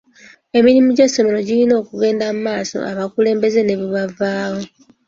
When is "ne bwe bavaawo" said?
3.63-4.59